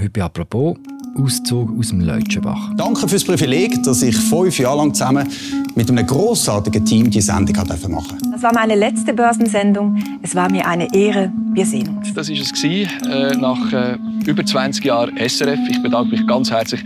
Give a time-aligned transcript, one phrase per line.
[0.00, 0.76] Heute apropos
[1.16, 2.72] Auszug aus dem Leutschenbach.
[2.76, 5.28] Danke fürs Privileg, dass ich fünf Jahre lang zusammen
[5.74, 8.16] mit einem großartigen Team die Sendung machen durfte.
[8.30, 10.00] Das war meine letzte Börsensendung.
[10.22, 11.32] Es war mir eine Ehre.
[11.52, 12.14] Wir sehen uns.
[12.14, 15.58] Das war es äh, nach äh, über 20 Jahren SRF.
[15.68, 16.84] Ich bedanke mich ganz herzlich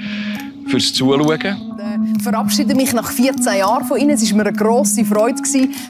[0.69, 1.47] fürs Zuschauen.
[2.23, 4.11] Ich verabschiede mich nach 14 Jahren von Ihnen.
[4.11, 5.43] Es war mir eine grosse Freude.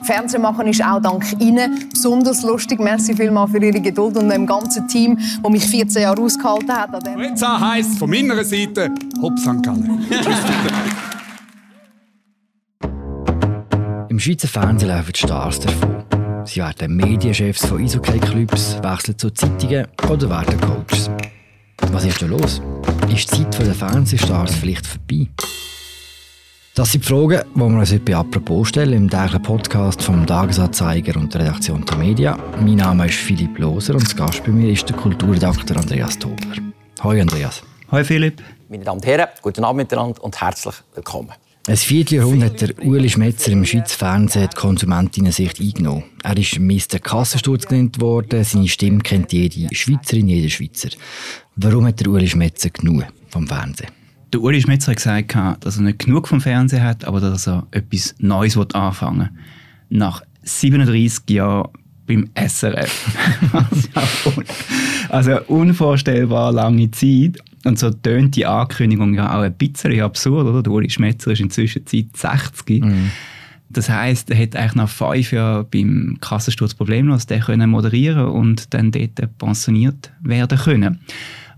[0.03, 2.81] Fernsehen machen ist auch dank Ihnen besonders lustig.
[2.81, 7.07] Merci vielmals für Ihre Geduld und dem ganzen Team, das mich 14 Jahre ausgehalten hat.
[7.19, 8.91] Jetzt heisst von meiner Seite
[9.21, 9.63] Hopp St.
[9.63, 10.07] Gallen.
[14.09, 16.05] Im Schweizer Fernsehen laufen die Stars davon.
[16.47, 21.11] Sie werden Medienchefs von Eishockey-Clubs, wechseln zu Zeitungen oder werden Coaches.
[21.91, 22.63] Was ist da los?
[23.15, 25.29] Ist die Zeit der Fernsehstars vielleicht vorbei?
[26.75, 30.27] Das sind die Fragen, die wir uns heute bei «Apropos» stellen, im täglichen Podcast vom
[30.27, 32.39] «Tagesanzeiger» und der Redaktion der Media.
[32.61, 36.57] Mein Name ist Philipp Loser und das Gast bei mir ist der Kulturredakteur Andreas Tobler.
[37.01, 37.63] Hallo Andreas.
[37.91, 38.43] Hallo Philipp.
[38.71, 41.33] Meine Damen und Herren, guten Abend miteinander und herzlich willkommen.
[41.69, 46.05] Ein Vierteljahrhundert hat der Ueli Schmetzer im Schweizer Fernsehen die Konsumentinnensicht eingenommen.
[46.23, 46.99] Er ist Mr.
[47.01, 50.89] Kassensturz genannt worden, seine Stimme kennt jede Schweizerin, jeder Schweizer.
[51.55, 53.91] Warum hat der Ueli Schmetzer genug vom Fernsehen?
[54.33, 57.67] Der Uli Schmetzer hat gesagt, dass er nicht genug vom Fernsehen hat, aber dass er
[57.71, 59.31] etwas Neues anfangen
[59.91, 59.99] will.
[59.99, 61.69] Nach 37 Jahren
[62.07, 63.17] beim SRF.
[65.11, 67.39] also unvorstellbar lange Zeit.
[67.65, 70.63] Und so tönt die Ankündigung ja auch ein bisschen absurd, oder?
[70.63, 72.83] Der Uli Schmetzer ist inzwischen 60.
[72.83, 73.11] Mhm.
[73.69, 78.91] Das heisst, er hätte eigentlich nach fünf Jahren beim Kassensturz problemlos den moderieren und dann
[78.91, 81.01] dort pensioniert werden können.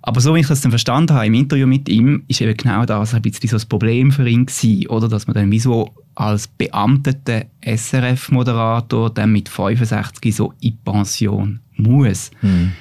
[0.07, 2.85] Aber so wie ich das dann verstanden habe im Interview mit ihm, ist eben genau
[2.85, 5.09] das ein bisschen so das Problem für ihn gewesen, oder?
[5.09, 12.31] Dass man dann wie so als beamteter SRF-Moderator dann mit 65 so in Pension muss.
[12.43, 12.73] Mhm.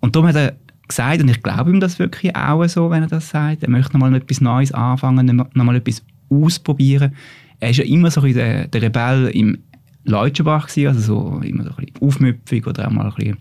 [0.00, 0.54] Und darum hat er
[0.88, 3.92] gesagt, und ich glaube ihm das wirklich auch so, wenn er das sagt, er möchte
[3.92, 7.14] nochmal etwas Neues anfangen, nochmal etwas ausprobieren.
[7.60, 9.58] Er ist ja immer so ein der, der Rebell im
[10.04, 13.36] Leutschenbach gewesen, also so immer so ein bisschen aufmüpfig oder auch mal ein bisschen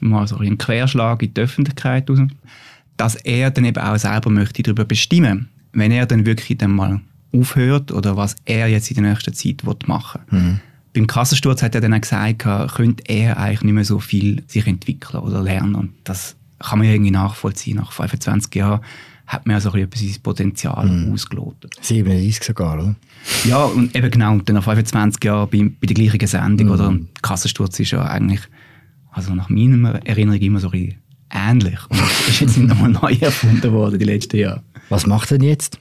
[0.00, 2.18] mal so einen Querschlag in die Öffentlichkeit raus,
[2.96, 7.00] dass er dann eben auch selber möchte darüber bestimmen, wenn er dann wirklich dann mal
[7.32, 10.40] aufhört oder was er jetzt in der nächsten Zeit machen will.
[10.40, 10.60] Mhm.
[10.92, 12.44] Beim Kassensturz hat er dann auch gesagt,
[12.74, 16.88] könnte er eigentlich nicht mehr so viel sich entwickeln oder lernen und das kann man
[16.88, 17.78] irgendwie nachvollziehen.
[17.78, 18.80] Nach 25 Jahren
[19.26, 21.12] hat man ja so ein bisschen sein Potenzial mhm.
[21.12, 21.74] ausgelotet.
[21.80, 22.94] 37 sogar, oder?
[23.44, 24.32] Ja, und eben genau.
[24.32, 26.68] Und dann nach 25 Jahren bei, bei der gleichen Sendung.
[26.68, 26.72] Mhm.
[26.72, 28.42] Oder Kassensturz ist ja eigentlich
[29.10, 30.94] also nach meiner Erinnerung immer so ein
[31.34, 31.78] ähnlich.
[31.88, 34.62] Und ist jetzt nochmal neu erfunden worden die letzten Jahre.
[34.88, 35.78] Was macht er denn jetzt?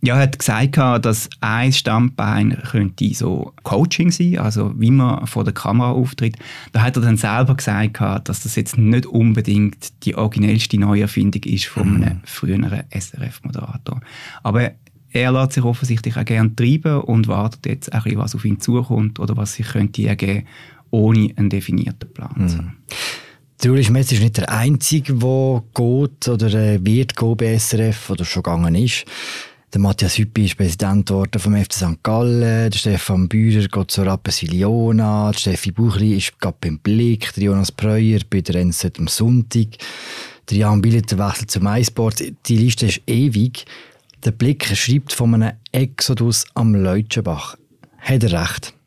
[0.00, 5.42] Ja, er hat gesagt, dass ein Standbein könnte so Coaching sein, also wie man vor
[5.42, 6.36] der Kamera auftritt.
[6.72, 11.66] Da hat er dann selber gesagt, dass das jetzt nicht unbedingt die originellste Neuerfindung ist
[11.66, 12.20] von einem mhm.
[12.24, 14.00] früheren SRF-Moderator.
[14.44, 14.70] Aber
[15.10, 18.60] er lässt sich offensichtlich auch gerne treiben und wartet jetzt ein bisschen, was auf ihn
[18.60, 20.46] zukommt oder was sich könnte ergeben
[20.90, 22.34] ohne einen definierten Plan.
[22.36, 22.72] Mhm.
[23.60, 28.24] Julius Metz ist nicht der Einzige, der geht oder äh, wird gehen bei SRF oder
[28.24, 29.04] schon gegangen ist.
[29.74, 32.02] Der Matthias Hüppi ist Präsident geworden vom FC St.
[32.04, 37.42] Gallen, der Stefan Bührer geht zur Rapperswil-Jona, der Steffi Buchli ist gerade beim Blick, der
[37.42, 39.66] Jonas Preuer bei der NZ am Sonntag,
[40.48, 42.22] der Jan Billeter wechselt zum MySport.
[42.46, 43.64] Die Liste ist ewig.
[44.24, 47.56] Der Blick schreibt von einem Exodus am Leutschenbach.
[47.98, 48.77] Hat er recht?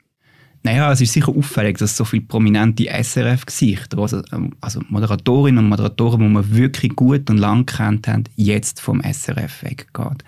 [0.64, 5.70] Naja, es ist sicher auffällig, dass so viele prominente SRF-Gesichter, also, ähm, also Moderatorinnen und
[5.70, 10.24] Moderatoren, die man wirklich gut und lang kennt haben, jetzt vom SRF weggeht.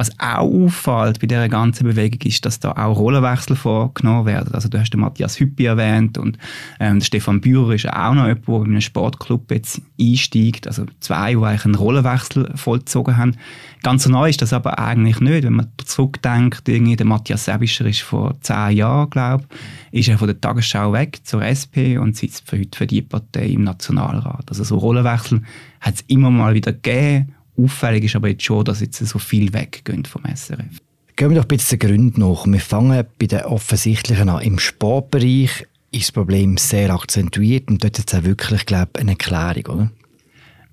[0.00, 4.54] Was auch auffällt bei dieser ganzen Bewegung ist, dass da auch Rollenwechsel vorgenommen werden.
[4.54, 6.38] Also du hast den Matthias Hüppi erwähnt und
[6.78, 10.66] ähm, Stefan Bührer ist auch noch jemand, der in einem Sportclub jetzt einsteigt.
[10.66, 13.36] Also zwei, die eigentlich einen Rollenwechsel vollzogen haben.
[13.82, 15.44] Ganz neu ist das aber eigentlich nicht.
[15.44, 19.44] Wenn man zurückdenkt, irgendwie der Matthias Sebischer ist vor zehn Jahren, glaube
[19.90, 23.02] ich, ist er von der Tagesschau weg zur SP und sitzt für heute für die
[23.02, 24.46] Partei im Nationalrat.
[24.48, 25.42] Also so Rollenwechsel
[25.78, 29.52] hat es immer mal wieder gegeben Auffällig ist aber jetzt schon, dass jetzt so viel
[29.52, 30.78] weggehen vom SRF.
[31.16, 32.46] Gehen wir doch ein bisschen den Gründen nach.
[32.46, 34.42] Wir fangen bei den offensichtlichen an.
[34.42, 39.00] Im Sportbereich ist das Problem sehr akzentuiert und dort ist es auch wirklich, glaube ich,
[39.02, 39.90] eine Erklärung, oder?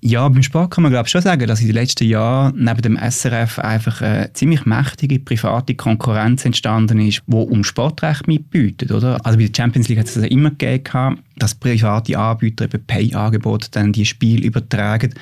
[0.00, 2.96] Ja, beim Sport kann man glaube schon sagen, dass in den letzten Jahren neben dem
[2.96, 9.18] SRF einfach eine ziemlich mächtige private Konkurrenz entstanden ist, die um Sportrecht mitbietet, oder?
[9.26, 13.70] Also bei der Champions League hat es das immer gegeben, dass private Anbieter eben Pay-Angebote
[13.72, 15.14] dann die Spiele übertragen.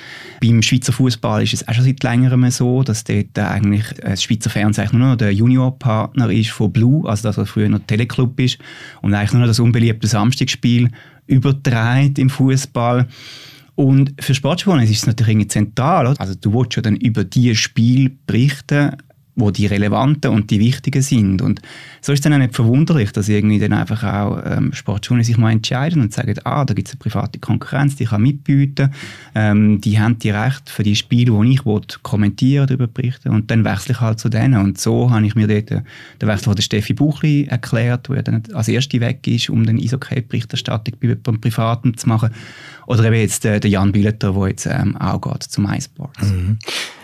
[0.42, 4.50] Beim Schweizer Fußball ist es auch schon seit längerem so, dass dort eigentlich das Schweizer
[4.50, 8.58] Fernsehen nur noch der Juniorpartner ist von Blue, also dass er früher noch Teleclub ist
[9.00, 10.90] und eigentlich nur noch das unbeliebte Samstagsspiel
[11.26, 13.06] überträgt im Fußball.
[13.76, 16.14] Und für Sportjournalisten ist es natürlich irgendwie zentral.
[16.18, 18.96] Also du willst ja dann über dieses Spiel berichten,
[19.36, 21.42] wo die relevanten und die wichtigen sind.
[21.42, 21.60] Und
[22.00, 25.38] so ist es dann auch nicht verwunderlich, dass irgendwie dann einfach auch ähm, Sportjournalisten sich
[25.38, 28.90] mal entscheiden und sagen, ah, da gibt es eine private Konkurrenz, die kann mitbieten,
[29.34, 33.50] ähm, die haben die Rechte für die Spiele, die ich will, kommentieren, darüber berichten und
[33.50, 34.58] dann wechsle ich halt zu denen.
[34.58, 38.22] Und so habe ich mir dort den Wechsel von der Steffi Buchli erklärt, wo er
[38.22, 42.30] dann als Erste weg ist, um den Eishockey-Berichterstattung beim Privaten zu machen.
[42.86, 46.22] Oder eben jetzt äh, der Jan Billeter, der jetzt ähm, auch geht zum iSports.
[46.22, 46.58] Mhm.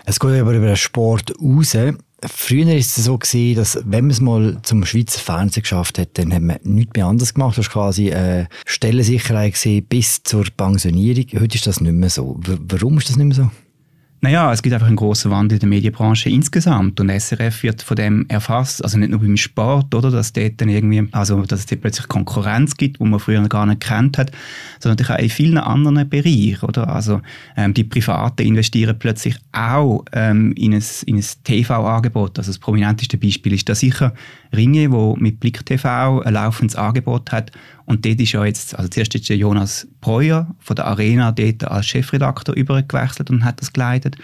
[0.05, 1.77] Es geht aber über den Sport raus.
[2.25, 6.17] Früher war es so, gewesen, dass wenn man es mal zum Schweizer Fernsehen geschafft hat,
[6.17, 7.57] dann hat man nichts mehr anders gemacht.
[7.57, 9.57] Das war quasi äh, Stellensicherheit
[9.89, 11.25] bis zur Pensionierung.
[11.39, 12.37] Heute ist das nicht mehr so.
[12.39, 13.51] W warum ist das nicht mehr so?
[14.23, 17.97] Naja, es gibt einfach einen großen Wandel in der Medienbranche insgesamt und SRF wird von
[17.97, 21.65] dem erfasst, also nicht nur beim Sport, oder, dass dort dann irgendwie, also dass es
[21.65, 24.31] dort plötzlich Konkurrenz gibt, wo man früher gar nicht kennt hat,
[24.79, 27.19] sondern auch in vielen anderen Bereichen, oder, also
[27.57, 33.17] ähm, die Privaten investieren plötzlich auch ähm, in ein, in ein TV-Angebot, also das prominenteste
[33.17, 34.13] Beispiel ist da sicher
[34.55, 37.51] Ringe, wo mit Blick TV ein laufendes Angebot hat
[37.83, 41.63] und dort ist ja jetzt, also zuerst ist der Jonas Breuer von der Arena dort
[41.63, 44.17] als Chefredakteur übergewechselt und hat das geleitet.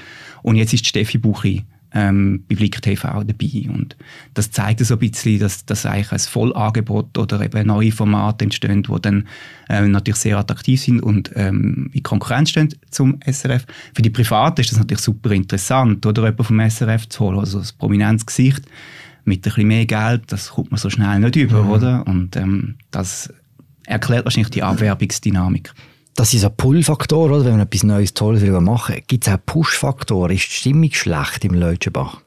[0.43, 3.69] Und jetzt ist Steffi Buchi ähm, bei Blick TV dabei.
[3.69, 3.95] Und
[4.33, 8.83] das zeigt so ein bisschen, dass, dass eigentlich ein Vollangebot oder eben neue Formate entstehen,
[8.83, 9.27] die dann
[9.69, 13.65] ähm, natürlich sehr attraktiv sind und ähm, in Konkurrenz stehen zum SRF.
[13.93, 17.59] Für die Privaten ist das natürlich super interessant, oder jemanden vom SRF zu holen, also
[17.59, 18.65] das prominentes Gesicht
[19.25, 21.69] mit ein bisschen mehr Geld, das kommt man so schnell nicht über, mhm.
[21.69, 22.07] oder?
[22.07, 23.31] Und ähm, das
[23.89, 25.73] erklärt wahrscheinlich die Abwerbungsdynamik.
[26.15, 27.45] Das ist ein Pull-Faktor, oder?
[27.45, 29.03] Wenn man etwas Neues, Tolles will machen will.
[29.07, 30.29] Gibt es auch Push-Faktor?
[30.31, 32.21] Ist die Stimmung schlecht im Leutschenbach?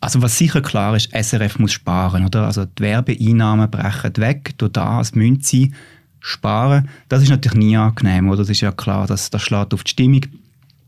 [0.00, 2.46] Also was sicher klar ist, SRF muss sparen, oder?
[2.46, 5.72] Also die Werbeeinnahmen brechen weg, durch das müssen sie
[6.20, 6.88] sparen.
[7.08, 8.38] Das ist natürlich nie angenehm, oder?
[8.38, 10.20] Das ist ja klar, dass das schlägt auf die Stimmung.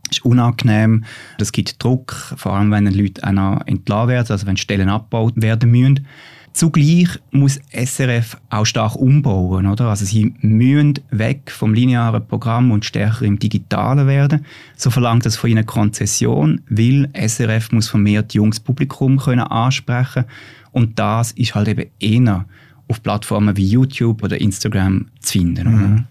[0.05, 1.05] Das ist unangenehm,
[1.39, 5.35] das gibt Druck, vor allem wenn Leute auch noch entlassen werden, also wenn Stellen abgebaut
[5.37, 6.07] werden müssen.
[6.53, 9.87] Zugleich muss SRF auch stark umbauen, oder?
[9.87, 14.45] Also sie müssen weg vom linearen Programm und stärker im Digitalen werden.
[14.77, 20.25] So verlangt das von ihnen Konzession, weil SRF muss vermehrt junges Publikum können ansprechen
[20.73, 22.45] und das ist halt eben eher
[22.89, 25.69] auf Plattformen wie YouTube oder Instagram zu finden.
[25.69, 26.05] Mhm.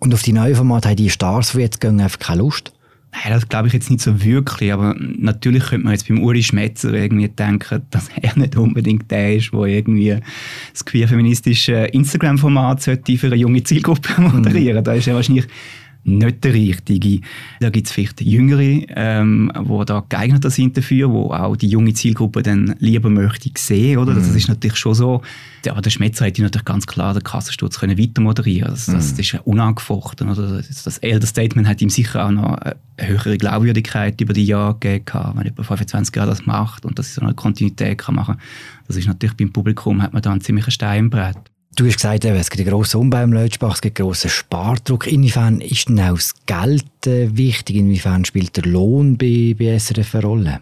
[0.00, 2.72] Und auf die neuen Formate haben die Stars, die jetzt gehen, einfach keine Lust?
[3.12, 6.42] Nein, das glaube ich jetzt nicht so wirklich, aber natürlich könnte man jetzt beim Uri
[6.42, 10.16] Schmetzer irgendwie denken, dass er nicht unbedingt der ist, der irgendwie
[10.72, 14.78] das queer-feministische Instagram-Format für eine junge Zielgruppe moderieren.
[14.78, 14.84] Mhm.
[14.84, 15.46] Da ist er wahrscheinlich
[16.08, 17.20] nicht der richtige.
[17.60, 21.94] Da gibt es vielleicht Jüngere, ähm, die da geeigneter sind dafür, wo auch die junge
[21.94, 24.12] Zielgruppe dann lieber möchte sehen, oder?
[24.12, 24.16] Mhm.
[24.16, 25.22] Das ist natürlich schon so.
[25.68, 28.70] Aber der Schmetzer hätte natürlich ganz klar den Kassensturz können weiter moderieren.
[28.70, 29.20] Das, das, mhm.
[29.20, 30.56] ist unangefochten, oder?
[30.56, 34.76] Das, das Elder Statement hat ihm sicher auch noch eine höhere Glaubwürdigkeit über die Jahre
[34.78, 38.36] gegeben, wenn jemand 25 Jahre das macht und das so eine Kontinuität kann machen.
[38.86, 41.36] Das ist natürlich beim Publikum hat man da einen ziemlichen Steinbrett.
[41.78, 45.06] Du hast gesagt, es gibt einen grossen Umbau im Leutschbach, es gibt einen grossen Spardruck.
[45.06, 47.76] Inwiefern ist denn auch das Geld äh, wichtig?
[47.76, 50.60] Inwiefern spielt der Lohn bei, bei SRF eine Rolle?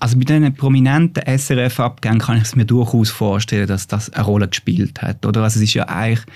[0.00, 4.48] Also bei diesen prominenten SRF-Abgängen kann ich es mir durchaus vorstellen, dass das eine Rolle
[4.48, 5.24] gespielt hat.
[5.24, 5.44] Oder?
[5.44, 6.26] Also es ist ja eigentlich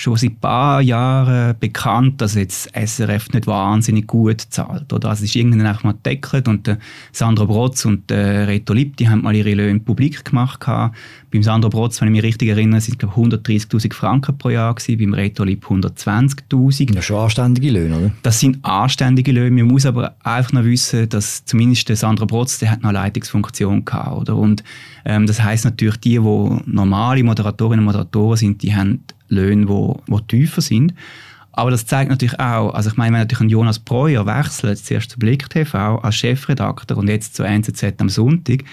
[0.00, 4.92] schon seit ein paar Jahren bekannt, dass jetzt SRF nicht wahnsinnig gut zahlt.
[4.92, 5.10] Oder?
[5.10, 6.78] Also es ist irgendwann einfach mal gedeckelt und der
[7.12, 10.60] Sandro Brotz und der Reto Lipp, die haben mal ihre Löhne publik gemacht.
[10.64, 14.98] Beim Sandro Brotz, wenn ich mich richtig erinnere, sind es 130'000 Franken pro Jahr gewesen,
[14.98, 16.66] beim Reto Lipp 120'000.
[16.66, 18.10] Das sind schon anständige Löhne, oder?
[18.22, 19.62] Das sind anständige Löhne.
[19.62, 22.98] Man muss aber einfach noch wissen, dass zumindest der Sandro Brotz, der hat noch eine
[22.98, 24.36] Leitungsfunktion gehabt, oder?
[24.36, 24.64] Und
[25.04, 30.14] ähm, das heißt natürlich, die, die normale Moderatorinnen und Moderatoren sind, die haben Löhne, die,
[30.14, 30.94] die tiefer sind.
[31.52, 35.10] Aber das zeigt natürlich auch, also ich meine, wenn natürlich ein Jonas Breuer wechselt, zuerst
[35.10, 38.64] zu Blick TV als Chefredakteur und jetzt zu NZZ am Sonntag,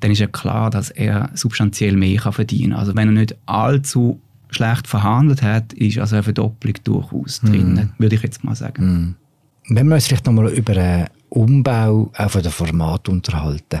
[0.00, 2.80] dann ist ja klar, dass er substanziell mehr kann verdienen kann.
[2.80, 7.46] Also wenn er nicht allzu schlecht verhandelt hat, ist also eine Verdopplung durchaus mm.
[7.46, 8.84] drin, würde ich jetzt mal sagen.
[8.84, 9.74] Mm.
[9.74, 13.80] Wenn wir uns vielleicht nochmal über den Umbau auch von dem Format unterhalten,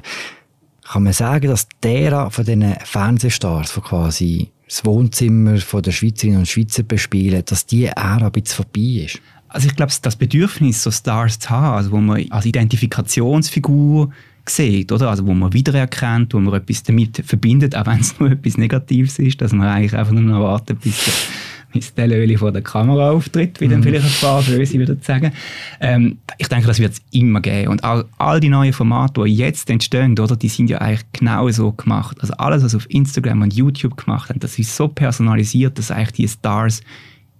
[0.84, 6.48] kann man sagen, dass der von diesen Fernsehstars, die quasi das Wohnzimmer der Schweizerinnen und
[6.48, 9.20] Schweizer bespielen, dass die Ära ein bisschen vorbei ist?
[9.48, 14.10] Also ich glaube, das Bedürfnis, so Stars zu haben, also wo man als Identifikationsfigur
[14.48, 15.10] sieht, oder?
[15.10, 19.20] Also wo man wiedererkennt, wo man etwas damit verbindet, auch wenn es nur etwas Negatives
[19.20, 21.28] ist, dass man eigentlich einfach nur noch wartet, bis
[21.74, 23.82] bis der Löli vor der Kamera auftritt, wie dann mhm.
[23.82, 25.32] vielleicht ein paar Böse würden sagen.
[25.80, 27.72] Ähm, ich denke, das wird es immer geben.
[27.72, 31.48] Und all, all die neuen Formate, die jetzt entstehen, oder, die sind ja eigentlich genau
[31.50, 32.16] so gemacht.
[32.20, 36.12] Also alles, was auf Instagram und YouTube gemacht haben, das ist so personalisiert, dass eigentlich
[36.12, 36.80] die Stars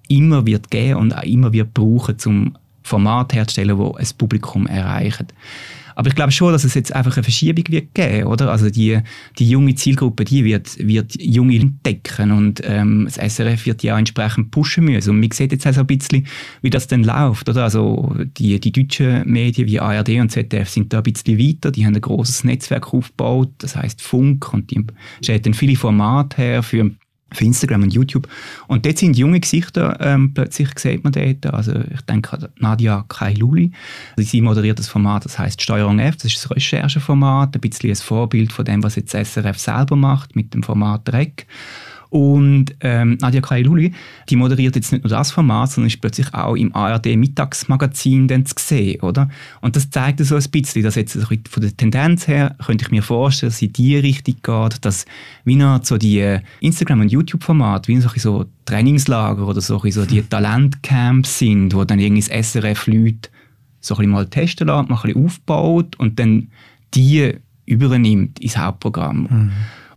[0.08, 5.28] immer wird geben und auch immer wird brauchen, um Formate herzustellen, die ein Publikum erreichen.
[5.94, 8.50] Aber ich glaube schon, dass es jetzt einfach eine Verschiebung wird geben, oder?
[8.50, 8.98] Also die,
[9.38, 13.98] die junge Zielgruppe, die wird, wird junge entdecken und ähm, das SRF wird ja auch
[13.98, 15.10] entsprechend pushen müssen.
[15.10, 16.26] Und man sieht jetzt also ein bisschen,
[16.62, 17.64] wie das dann läuft, oder?
[17.64, 21.86] Also die, die deutschen Medien wie ARD und ZDF sind da ein bisschen weiter, die
[21.86, 24.84] haben ein großes Netzwerk aufgebaut, das heißt Funk und die
[25.22, 26.90] stellen viele Formate her für
[27.34, 28.28] für Instagram und YouTube.
[28.66, 33.04] Und dort sind junge Gesichter, ähm, plötzlich sieht man dort, also ich denke an Nadia
[33.08, 33.72] Kailuli,
[34.16, 37.96] sie moderiert das Format, das heißt Steuerung F, das ist ein Rechercheformat, ein bisschen ein
[37.96, 41.46] Vorbild von dem, was jetzt SRF selber macht mit dem Format REC.
[42.14, 43.92] Und ähm, Nadia Kailuli,
[44.28, 48.54] die moderiert jetzt nicht nur das Format, sondern ist plötzlich auch im ARD-Mittagsmagazin dann zu
[48.56, 49.28] sehen, oder?
[49.62, 53.02] Und das zeigt so ein bisschen, dass jetzt von der Tendenz her, könnte ich mir
[53.02, 55.06] vorstellen, dass in die Richtung geht, dass
[55.44, 60.22] wie noch so die äh, Instagram- und YouTube-Formate, wie so Trainingslager oder so, so die
[60.22, 63.28] Talentcamps sind, wo dann irgendwie das SRF-Leute
[63.80, 66.46] so ein bisschen mal testen lässt, mal ein bisschen aufbaut und dann
[66.94, 67.34] die
[67.66, 69.26] übernimmt ins Hauptprogramm.
[69.28, 69.52] Mhm.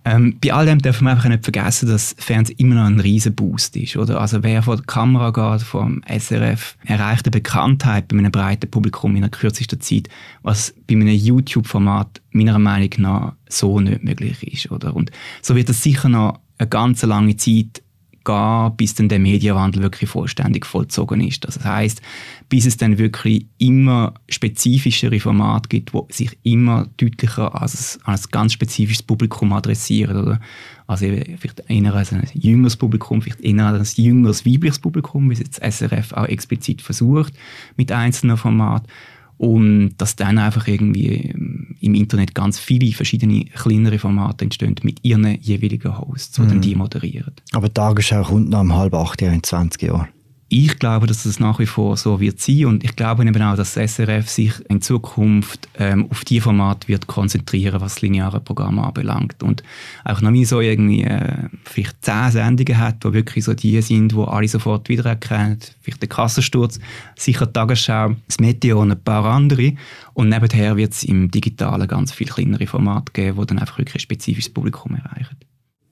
[0.08, 3.36] Ähm, bei all dem dürfen wir einfach nicht vergessen, dass Fernsehen immer noch ein riesen
[3.36, 3.98] Boost ist.
[3.98, 4.22] Oder?
[4.22, 9.16] Also wer vor der Kamera geht, vom SRF, erreicht eine Bekanntheit bei einem breiten Publikum
[9.16, 10.08] in der kürzesten Zeit,
[10.44, 14.72] was bei einem YouTube-Format meiner Meinung nach so nicht möglich ist.
[14.72, 14.96] Oder?
[14.96, 15.12] Und
[15.42, 17.84] so wird es sicher noch eine ganz lange Zeit
[18.28, 21.46] gehen, bis dann der Medienwandel wirklich vollständig vollzogen ist.
[21.46, 22.02] Das heißt,
[22.50, 28.32] bis es dann wirklich immer spezifischere Formate gibt, die sich immer deutlicher als, als ein
[28.32, 30.18] ganz spezifisches Publikum adressieren.
[30.18, 30.40] Oder?
[30.86, 35.34] Also vielleicht eher als ein jüngeres Publikum, vielleicht eher als ein jüngeres weibliches Publikum, wie
[35.34, 37.34] es jetzt SRF auch explizit versucht
[37.78, 38.88] mit einzelnen Formaten
[39.38, 45.00] und dass dann einfach irgendwie ähm, im Internet ganz viele verschiedene kleinere Formate entstehen mit
[45.04, 46.48] ihren jeweiligen Hosts, die mhm.
[46.48, 47.34] dann die moderieren.
[47.54, 50.08] Aber Tagesschau kommt noch um halb acht Jahren in 20 Jahren
[50.50, 53.58] ich glaube, dass es nach wie vor so wird sein und ich glaube eben auch,
[53.58, 58.40] dass das SRF sich in Zukunft ähm, auf die Formate wird konzentrieren, was das lineare
[58.40, 59.64] Programm anbelangt und
[60.06, 64.16] auch noch nie so irgendwie äh, vielleicht zehn Sendungen hat, wo wirklich so die sind,
[64.16, 66.80] wo alle sofort wiedererkennen, vielleicht der Kassensturz,
[67.18, 69.74] sicher die Tagesschau, das Meteor und ein paar andere
[70.14, 73.96] und nebenher wird es im Digitalen ganz viele kleinere Formate geben, wo dann einfach wirklich
[73.96, 75.36] ein spezifisches Publikum erreichen.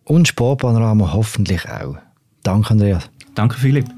[0.05, 1.97] Und Sportpanorama hoffentlich auch.
[2.43, 3.09] Danke, Andreas.
[3.33, 3.94] Danke, Philipp.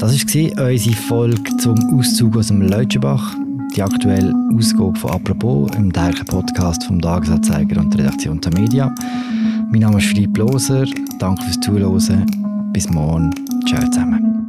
[0.00, 3.34] Das war unsere Folge zum Auszug aus dem Leutschenbach.
[3.76, 8.94] Die aktuelle Ausgabe von «Apropos» im täglichen Podcast vom Tagesanzeiger und der Redaktion der Media.
[9.70, 10.86] Mein Name ist Philipp Loser.
[11.18, 12.70] Danke fürs Zuhören.
[12.72, 13.34] Bis morgen.
[13.68, 14.39] Ciao zusammen.